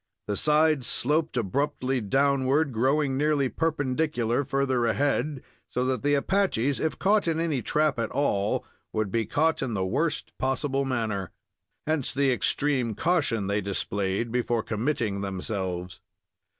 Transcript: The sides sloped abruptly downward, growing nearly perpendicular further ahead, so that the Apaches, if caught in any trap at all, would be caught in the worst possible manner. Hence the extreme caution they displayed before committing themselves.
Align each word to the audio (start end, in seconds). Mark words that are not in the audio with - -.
The 0.25 0.35
sides 0.35 0.87
sloped 0.87 1.37
abruptly 1.37 2.01
downward, 2.01 2.71
growing 2.73 3.17
nearly 3.17 3.49
perpendicular 3.49 4.43
further 4.43 4.87
ahead, 4.87 5.43
so 5.69 5.85
that 5.85 6.01
the 6.01 6.15
Apaches, 6.15 6.79
if 6.79 6.97
caught 6.97 7.27
in 7.27 7.39
any 7.39 7.61
trap 7.61 7.99
at 7.99 8.09
all, 8.09 8.65
would 8.93 9.11
be 9.11 9.27
caught 9.27 9.61
in 9.61 9.75
the 9.75 9.85
worst 9.85 10.35
possible 10.39 10.85
manner. 10.85 11.29
Hence 11.85 12.11
the 12.15 12.31
extreme 12.33 12.95
caution 12.95 13.45
they 13.45 13.61
displayed 13.61 14.31
before 14.31 14.63
committing 14.63 15.21
themselves. 15.21 15.99